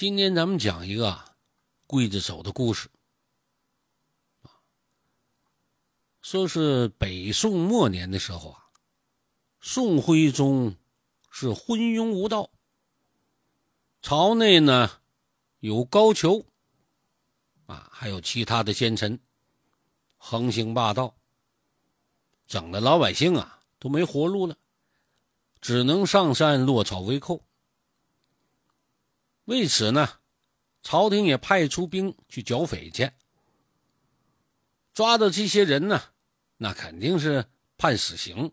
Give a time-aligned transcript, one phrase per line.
[0.00, 1.22] 今天咱们讲一个
[1.86, 2.88] 刽子手的故事。
[6.22, 8.70] 说是北宋末年的时候啊，
[9.60, 10.74] 宋徽宗
[11.30, 12.48] 是昏庸无道，
[14.00, 14.90] 朝内呢
[15.58, 16.46] 有高俅
[17.66, 19.20] 啊，还有其他的奸臣
[20.16, 21.14] 横行霸道，
[22.46, 24.56] 整的老百姓啊都没活路了，
[25.60, 27.44] 只能上山落草为寇。
[29.50, 30.08] 为此呢，
[30.80, 33.10] 朝廷也派出兵去剿匪去。
[34.94, 36.00] 抓的这些人呢，
[36.58, 37.46] 那肯定是
[37.76, 38.52] 判死刑。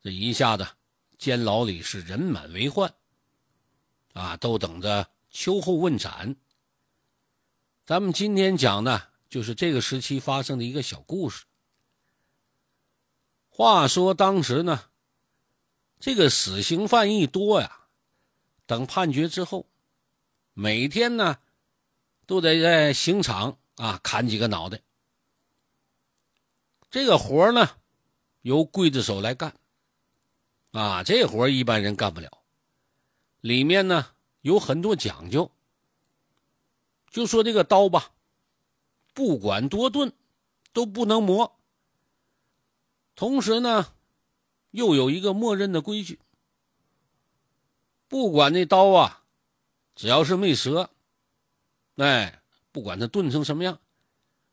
[0.00, 0.64] 这一下子，
[1.18, 2.94] 监牢里是人满为患，
[4.12, 6.36] 啊，都等着秋后问斩。
[7.84, 11.46] 咱们今天讲的，就是这个时期发生的一个小故事。
[13.48, 14.84] 话说当时呢，
[15.98, 17.77] 这个死刑犯一多呀。
[18.68, 19.66] 等判决之后，
[20.52, 21.38] 每天呢，
[22.26, 24.82] 都得在刑场啊砍几个脑袋。
[26.90, 27.70] 这个活呢，
[28.42, 29.56] 由刽子手来干。
[30.72, 32.30] 啊，这活一般人干不了。
[33.40, 34.10] 里面呢
[34.42, 35.50] 有很多讲究。
[37.08, 38.12] 就说这个刀吧，
[39.14, 40.12] 不管多钝，
[40.74, 41.58] 都不能磨。
[43.14, 43.94] 同时呢，
[44.72, 46.20] 又有一个默认的规矩。
[48.08, 49.22] 不管那刀啊，
[49.94, 50.90] 只要是没折，
[51.96, 52.40] 哎，
[52.72, 53.78] 不管它钝成什么样，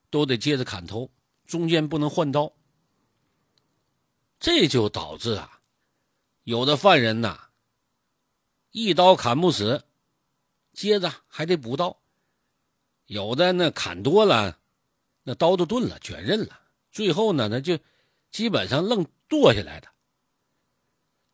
[0.10, 1.10] 都得接着砍头，
[1.46, 2.52] 中间不能换刀。
[4.40, 5.62] 这就导致啊，
[6.44, 7.50] 有的犯人呐，
[8.72, 9.86] 一刀砍不死，
[10.74, 11.98] 接着还得补刀；
[13.06, 14.60] 有的那砍多了，
[15.24, 16.60] 那刀都钝了，卷刃了，
[16.92, 17.80] 最后呢，那就
[18.32, 19.88] 基本上愣剁下来的。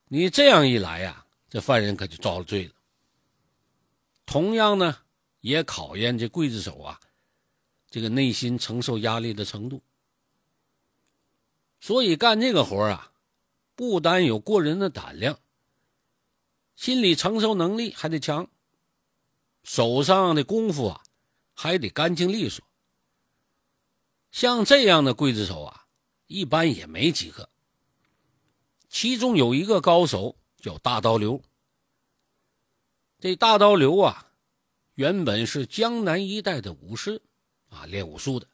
[0.06, 1.26] 你这样一来呀。
[1.52, 2.72] 这犯人可就遭了罪了。
[4.26, 5.00] 同样呢，
[5.42, 6.98] 也考验这刽子手啊，
[7.90, 9.84] 这个内心承受压力的程度。
[11.82, 13.12] 所以干这个活啊，
[13.76, 15.42] 不单有过人的胆量，
[16.78, 18.50] 心理承受能力还得强，
[19.64, 21.04] 手上的功夫啊，
[21.54, 22.66] 还得干净利索。
[24.32, 25.88] 像这样的刽子手啊，
[26.28, 27.50] 一般也没几个。
[28.88, 30.38] 其中有一个高手。
[30.62, 31.42] 叫大刀刘。
[33.20, 34.32] 这大刀刘啊，
[34.96, 37.22] 原本是江南一带的武师，
[37.70, 38.48] 啊，练武术的。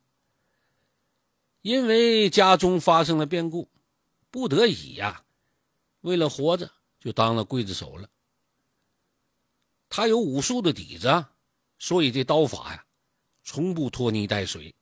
[1.62, 3.70] 因为家中发生了变故，
[4.30, 5.24] 不得已呀，
[6.02, 8.10] 为了活着，就当了刽子手了。
[9.90, 11.26] 他有武术的底子，
[11.80, 12.86] 所以这刀法呀，
[13.44, 14.74] 从不拖泥带水。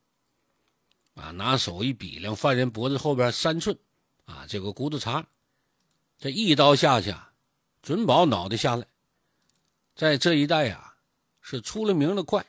[1.16, 3.78] 啊，拿手一比量，犯人脖子后边三寸，
[4.25, 5.28] 啊，这个骨头茬。
[6.18, 7.14] 这一刀下去，
[7.81, 8.88] 准保脑袋下来。
[9.96, 10.98] 在这一带啊，
[11.42, 12.46] 是出了名的快。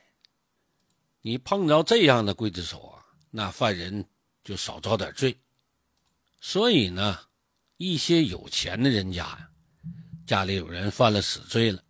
[1.21, 4.05] 你碰着这样的刽子手啊，那犯人
[4.43, 5.37] 就少遭点罪。
[6.39, 7.19] 所以呢，
[7.77, 9.49] 一些有钱的人家呀，
[10.25, 11.83] 家里有人犯了死罪了，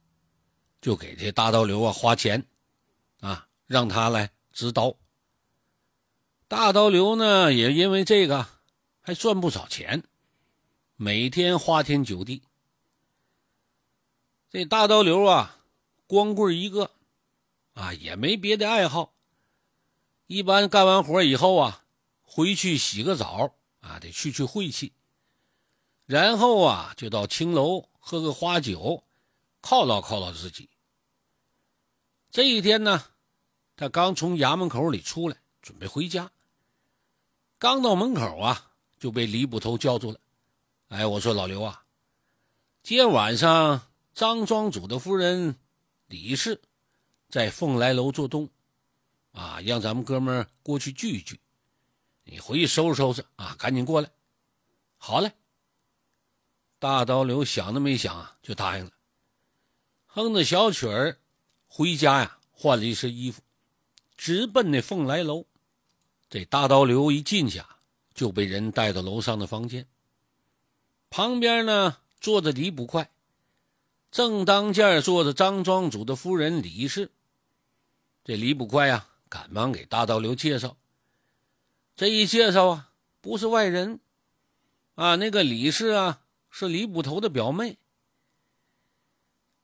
[0.82, 2.44] 就给这大刀刘啊花钱，
[3.20, 4.96] 啊，让他来执刀。
[6.48, 8.48] 大刀刘呢，也因为这个
[9.02, 10.04] 还赚不少钱。
[11.00, 12.42] 每天花天酒地，
[14.50, 15.60] 这大刀刘啊，
[16.08, 16.90] 光棍一个，
[17.76, 19.14] 啊，也没别的爱好。
[20.26, 21.84] 一般干完活以后啊，
[22.24, 24.92] 回去洗个澡啊，得去去晦气，
[26.08, 29.04] 然后啊，就到青楼喝个花酒，
[29.62, 30.68] 犒劳犒劳自己。
[32.32, 33.06] 这一天呢，
[33.76, 36.32] 他刚从衙门口里出来，准备回家，
[37.60, 40.20] 刚到门口啊，就被李捕头叫住了。
[40.90, 41.84] 哎，我说老刘啊，
[42.82, 43.82] 今天晚上
[44.14, 45.58] 张庄主的夫人
[46.08, 46.62] 李氏
[47.28, 48.50] 在凤来楼做东，
[49.34, 51.42] 啊，让咱们哥们过去聚一聚。
[52.24, 54.10] 你回去收拾收拾啊，赶紧过来。
[54.98, 55.34] 好嘞。
[56.80, 58.92] 大刀刘想都没想啊，就答应了，
[60.06, 61.18] 哼着小曲儿
[61.68, 63.42] 回家呀，换了一身衣服，
[64.16, 65.46] 直奔那凤来楼。
[66.30, 67.80] 这大刀刘一进去啊，
[68.14, 69.86] 就被人带到楼上的房间。
[71.10, 73.10] 旁边呢坐着李捕快，
[74.12, 77.12] 正当间坐着张庄主的夫人李氏。
[78.24, 80.78] 这李捕快呀，赶忙给大刀刘介绍。
[81.96, 84.00] 这一介绍啊，不是外人，
[84.96, 87.78] 啊，那个李氏啊，是李捕头的表妹。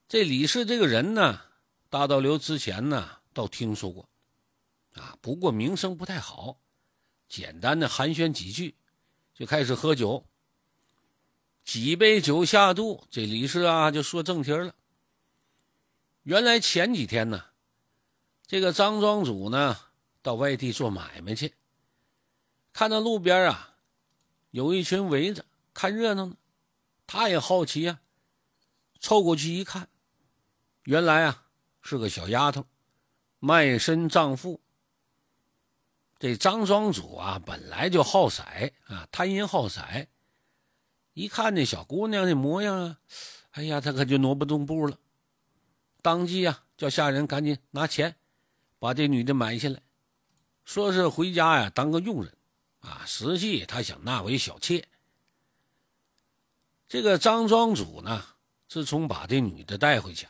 [0.07, 1.41] 这李氏这个人呢，
[1.89, 4.07] 大刀刘之前呢倒听说过，
[4.93, 6.57] 啊，不过名声不太好。
[7.27, 8.75] 简单的寒暄几句，
[9.33, 10.25] 就开始喝酒。
[11.63, 14.75] 几杯酒下肚，这李氏啊就说正题了。
[16.23, 17.45] 原来前几天呢，
[18.45, 19.77] 这个张庄主呢
[20.21, 21.53] 到外地做买卖去，
[22.71, 23.75] 看到路边啊
[24.51, 26.37] 有一群围着看热闹呢，
[27.07, 27.99] 他也好奇啊，
[28.99, 29.89] 凑过去一看，
[30.83, 31.45] 原来啊
[31.81, 32.65] 是个小丫头，
[33.39, 34.61] 卖身葬父。
[36.19, 38.43] 这张庄主啊本来就好色
[38.85, 39.81] 啊，贪淫好色，
[41.13, 42.99] 一看这小姑娘的模样啊，
[43.51, 44.97] 哎呀，他可就挪不动步了。
[46.01, 48.15] 当即啊，叫下人赶紧拿钱，
[48.79, 49.81] 把这女的买下来，
[50.65, 52.35] 说是回家呀当个佣人，
[52.79, 54.87] 啊，实际他想纳为小妾。
[56.87, 58.25] 这个张庄主呢，
[58.67, 60.27] 自从把这女的带回去，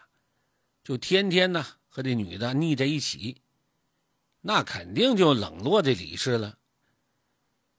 [0.84, 3.42] 就天天呢和这女的腻在一起，
[4.42, 6.58] 那肯定就冷落这李氏了。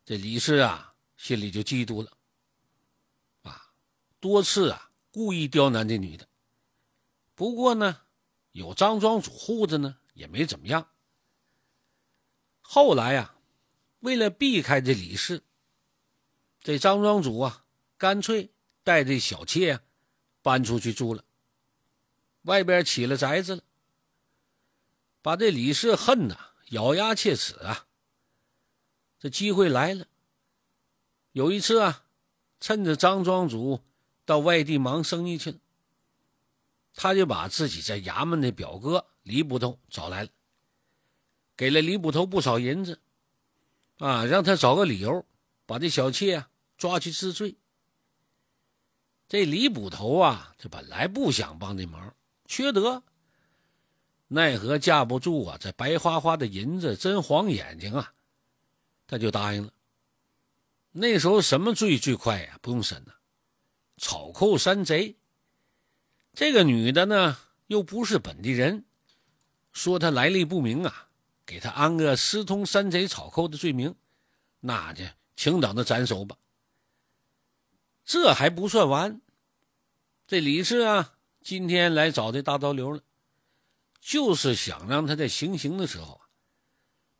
[0.04, 2.13] 这李氏啊，心里就嫉妒了，
[4.24, 6.26] 多次啊故意刁难这女的。
[7.34, 8.00] 不过呢，
[8.52, 10.88] 有张庄主护着呢，也没怎么样。
[12.62, 13.34] 后来呀，
[14.00, 15.42] 为了避开这李氏，
[16.62, 17.66] 这张庄主啊，
[17.98, 18.50] 干脆
[18.82, 19.82] 带这小妾啊
[20.40, 21.22] 搬出去住了，
[22.44, 23.62] 外边起了宅子了，
[25.20, 27.88] 把这李氏恨呐，咬牙切齿啊。
[29.18, 30.06] 这机会来了，
[31.32, 32.06] 有一次啊，
[32.58, 33.82] 趁着张庄主
[34.24, 35.58] 到外地忙生意去了。
[36.94, 40.28] 他就把自己在衙门的表哥李捕头找来了，
[41.56, 43.00] 给了李捕头不少银子，
[43.98, 45.26] 啊，让他找个理由
[45.66, 47.56] 把这小妾啊抓去治罪。
[49.26, 53.02] 这李捕头啊，这本来不想帮这忙，缺德，
[54.28, 58.12] 奈何架不住啊，这白花花的银子真晃眼睛啊，
[59.08, 59.72] 他就答应了。
[60.92, 62.58] 那时候什么罪最快呀？
[62.62, 63.16] 不用审了，
[63.96, 65.16] 草寇山贼。
[66.32, 67.38] 这个女的呢，
[67.68, 68.84] 又不是本地人，
[69.72, 71.08] 说她来历不明啊，
[71.46, 73.94] 给她安个私通山贼草寇的罪名，
[74.60, 75.04] 那就
[75.36, 76.36] 请等着斩首吧。
[78.04, 79.20] 这还不算完，
[80.26, 83.00] 这李氏啊，今天来找这大刀刘了，
[84.00, 86.20] 就是想让他在行刑的时候，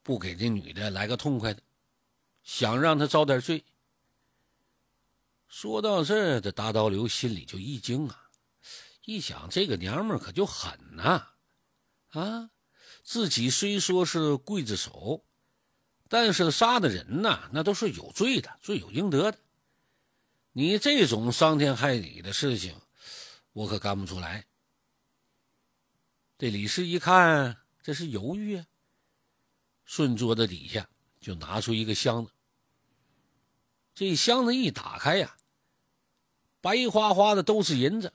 [0.03, 1.63] 不给这女的来个痛快的，
[2.43, 3.65] 想让她遭点罪。
[5.57, 8.29] 说到这，这大刀流心里就一惊啊。
[9.05, 11.29] 一想，这个娘们可就狠呐！
[12.09, 12.51] 啊，
[13.05, 15.25] 自己虽说是刽子手，
[16.09, 19.39] 但是杀的人呐，那都是有罪的，罪有应得的。
[20.51, 22.75] 你这种伤天害理的事情，
[23.53, 24.45] 我可干不出来。
[26.37, 28.67] 这李氏一看，这是犹豫啊，
[29.85, 30.91] 顺桌子底下
[31.21, 32.33] 就拿出一个箱子。
[33.95, 35.37] 这箱子一打开呀，
[36.65, 38.11] 白花花的都是银子。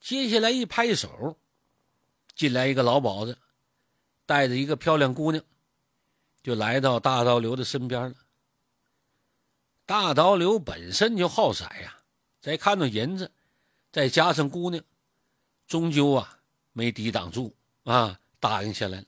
[0.00, 1.38] 接下来一拍手，
[2.34, 3.38] 进来一个老鸨子，
[4.26, 5.44] 带着一个漂亮姑娘，
[6.42, 8.16] 就来到大刀流的身边了。
[9.86, 12.00] 大刀流本身就好色呀，
[12.40, 13.30] 再看到银子，
[13.92, 14.82] 再加上姑娘，
[15.68, 16.40] 终究啊
[16.72, 19.06] 没抵挡住啊，答应下来了。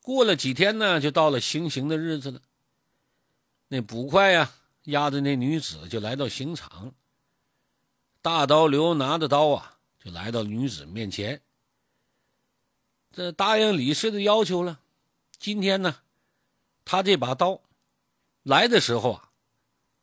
[0.00, 2.40] 过了几天呢，就到了行刑的日子了。
[3.66, 4.52] 那捕快呀，
[4.84, 6.94] 押着那女子就来到刑场。
[8.22, 11.42] 大刀刘拿着刀啊，就来到女子面前。
[13.12, 14.80] 这答应李氏的要求了。
[15.38, 16.02] 今天呢，
[16.84, 17.62] 他这把刀
[18.42, 19.30] 来的时候啊，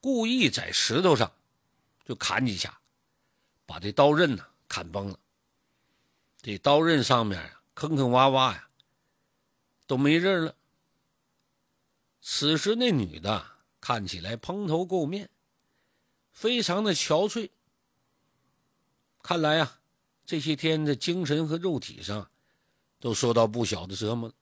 [0.01, 1.31] 故意在石头上
[2.05, 2.79] 就砍几下，
[3.65, 5.19] 把这刀刃呢砍崩了。
[6.41, 8.69] 这刀刃上面啊，坑坑洼洼呀，
[9.85, 10.55] 都没刃了。
[12.21, 13.45] 此时那女的
[13.87, 15.29] 看起来蓬头垢面，
[16.33, 17.51] 非常的憔悴。
[19.23, 19.79] 看来呀，
[20.25, 22.29] 这些天的精神和肉体上，
[22.99, 24.33] 都受到不小的折磨。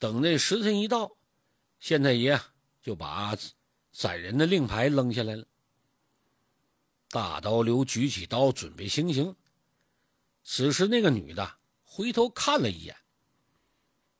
[0.00, 1.16] 等那时辰一到，
[1.78, 2.40] 县太爷
[2.82, 3.38] 就把
[3.92, 5.46] 斩人的令牌扔下来了。
[7.08, 9.36] 大刀刘举起刀准备行刑，
[10.42, 12.96] 此时那个女的回头看了一眼，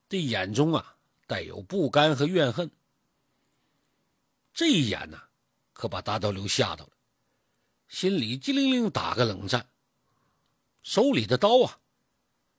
[0.09, 0.97] 这眼中啊
[1.27, 2.71] 带有不甘和怨恨。
[4.55, 5.21] 这一眼呢，
[5.73, 6.93] 可把大刀刘吓到了。
[7.89, 9.69] 心里激灵灵打个冷战，
[10.83, 11.79] 手里的刀啊，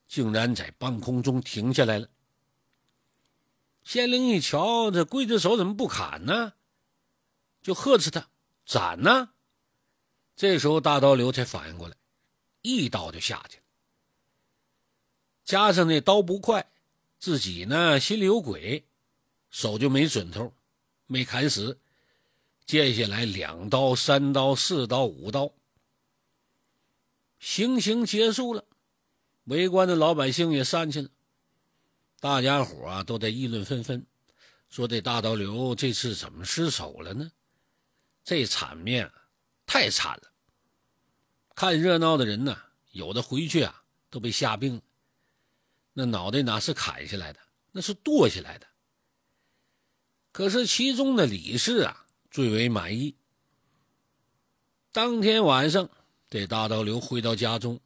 [0.07, 2.07] 竟然在半空中停下来了。
[3.83, 6.53] 县令一瞧，这刽子手怎么不砍呢？
[7.61, 8.29] 就呵斥他
[8.65, 9.29] 斩呢。
[10.35, 11.95] 这时候大刀刘才反应过来，
[12.61, 13.63] 一刀就下去了。
[15.43, 16.71] 加上那刀不快，
[17.19, 18.85] 自己呢心里有鬼，
[19.49, 20.53] 手就没准头，
[21.05, 21.79] 没砍死。
[22.65, 25.51] 接下来两刀、三刀、四刀、五刀，
[27.39, 28.65] 行刑结束了，
[29.45, 31.09] 围观的老百姓也散去了。
[32.19, 34.05] 大家伙啊都在议论纷纷，
[34.69, 37.31] 说这大刀刘这次怎么失手了呢？
[38.23, 39.11] 这场面
[39.65, 40.31] 太惨了。
[41.53, 42.57] 看热闹的人呢，
[42.91, 44.81] 有的回去啊都被吓病了。
[45.91, 47.39] 那脑袋哪是砍下来的，
[47.73, 48.67] 那是剁下来的。
[50.31, 52.02] 可是其中的李氏啊
[52.33, 53.15] 最为满意。
[54.91, 55.87] 当天晚上，
[56.31, 57.79] 这大刀流回到家中，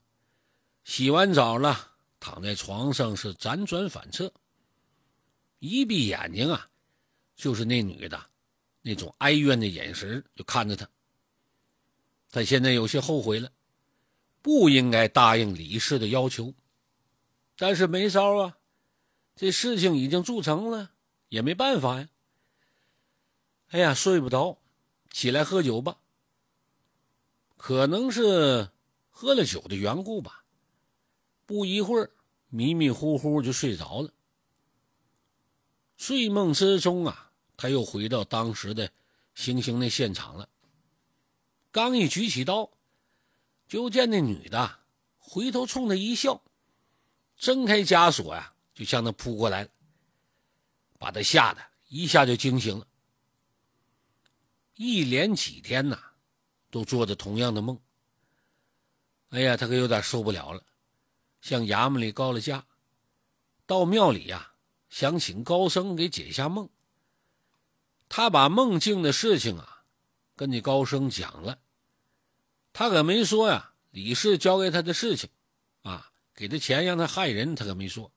[0.85, 4.31] 洗完澡了，躺在床上是辗转反侧。
[5.59, 6.65] 一闭眼睛啊，
[7.35, 8.29] 就是那女的，
[8.81, 10.87] 那种哀怨的眼神就看着他。
[12.31, 13.51] 他现在有些后悔了，
[14.41, 16.53] 不应该答应李氏的要求，
[17.57, 18.57] 但是没招啊，
[19.35, 20.91] 这事情已经铸成了，
[21.27, 22.07] 也没办法呀。
[23.69, 24.57] 哎呀，睡不着，
[25.11, 25.97] 起来喝酒吧。
[27.57, 28.69] 可能是
[29.09, 30.45] 喝了酒的缘故吧，
[31.45, 32.11] 不一会儿
[32.49, 34.13] 迷迷糊糊就睡着了。
[35.97, 38.89] 睡梦之中啊，他又回到当时的
[39.35, 40.47] 行刑的现场了。
[41.71, 42.71] 刚一举起刀，
[43.67, 44.79] 就见那女的
[45.17, 46.41] 回头冲他一笑，
[47.35, 49.69] 挣开枷锁呀，就向他扑过来了，
[50.97, 52.87] 把他吓得一下就惊醒了。
[54.77, 55.99] 一连几天呐。
[56.69, 57.79] 都做着同样的梦。
[59.29, 60.61] 哎呀，他可有点受不了了，
[61.41, 62.65] 向衙门里告了假，
[63.65, 64.51] 到庙里呀，
[64.89, 66.69] 想请高僧给解下梦。
[68.09, 69.85] 他把梦境的事情啊，
[70.35, 71.57] 跟那高僧讲了，
[72.73, 75.29] 他可没说呀，李氏交给他的事情，
[75.83, 78.11] 啊，给他钱让他害人，他可没说。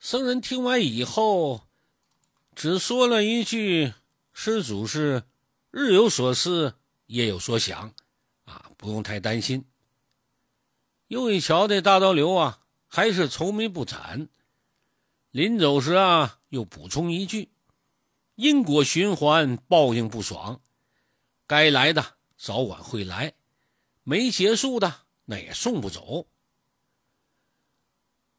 [0.00, 1.68] 僧人听完以后，
[2.54, 3.92] 只说了一句
[4.34, 5.22] ：“施主是
[5.70, 6.74] 日有所思。”
[7.06, 7.94] 夜有所想，
[8.46, 9.66] 啊，不用太担心。
[11.08, 14.28] 又一瞧，这大刀流啊，还是愁眉不展。
[15.30, 17.50] 临走时啊，又补充一句
[18.36, 20.62] ：“因果循环，报应不爽，
[21.46, 23.34] 该来的早晚会来，
[24.02, 26.26] 没结束的那也送不走。”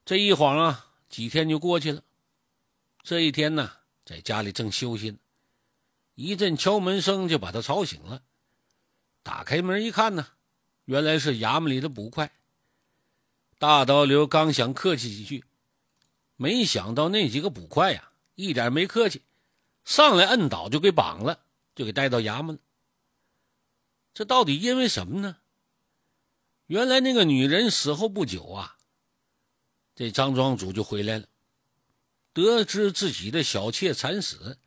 [0.04, 2.02] 这一晃啊，几天就过去了。
[3.04, 3.70] 这一天呢，
[4.04, 5.18] 在家里正休息呢，
[6.16, 8.22] 一阵敲门声就把他吵醒了。
[9.22, 10.26] 打开门一看呢，
[10.86, 12.32] 原来是衙门里的捕快。
[13.58, 15.44] 大刀刘刚想客气几句，
[16.36, 19.22] 没想到那几个捕快呀，一点没客气，
[19.84, 21.44] 上来摁倒就给绑了，
[21.74, 22.62] 就给带到衙门了。
[24.14, 25.36] 这到底因为什么呢？
[26.66, 28.78] 原来那个女人死后不久啊，
[29.94, 31.28] 这张庄主就回来了，
[32.32, 34.58] 得知自己的小妾惨死，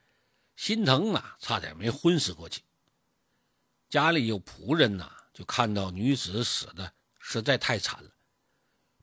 [0.60, 2.62] 心疼啊，差点没昏死过去。
[3.90, 8.12] 家里有仆人呐，就看到女子死的实在太惨了，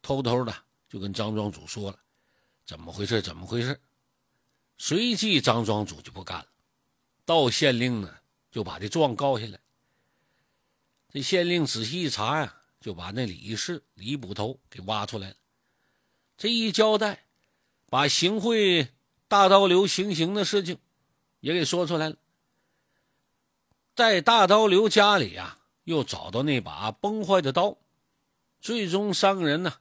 [0.03, 0.55] 偷偷的
[0.87, 1.99] 就跟张庄主说了，
[2.67, 3.23] 怎么回事？
[3.23, 3.81] 怎么回事？
[4.77, 6.47] 随即张庄主就不干了，
[7.25, 8.15] 到县令呢
[8.53, 9.59] 就把这状告下来。
[11.11, 15.37] 这县令仔细一查呀，就把那李氏李捕头给挖出来了。
[16.37, 17.25] 这一交代，
[17.87, 18.93] 把行贿
[19.27, 20.79] 大刀流行刑的事情
[21.47, 22.17] 也给说出来了。
[23.95, 27.79] 在大刀刘家里啊，又找到那把崩坏的刀，
[28.61, 29.75] 最终三个人呢，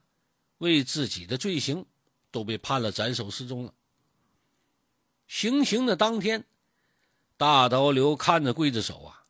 [0.60, 1.88] 为自己的罪行，
[2.30, 3.74] 都被判了斩首示众了。
[5.26, 6.46] 行刑的当天，
[7.36, 9.24] 大刀刘看着刽子手啊，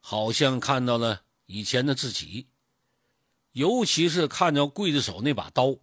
[0.00, 2.48] 好像看到了以前的自己，
[3.52, 5.76] 尤其是看着刽子手那把刀，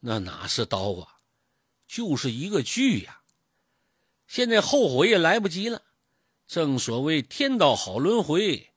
[0.00, 1.18] 那哪是刀啊，
[1.86, 3.20] 就是一个锯呀！
[4.26, 5.82] 现在后悔也来不及了。
[6.46, 8.72] 正所谓天道好轮回，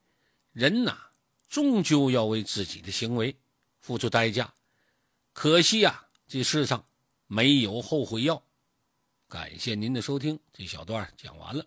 [0.52, 0.96] 人呐，
[1.48, 3.36] 终究要为自己的行为
[3.78, 4.54] 付出代价。
[5.32, 6.86] 可惜呀，这世上
[7.26, 8.42] 没有后悔药。
[9.28, 11.66] 感谢您的收听，这小段讲完了。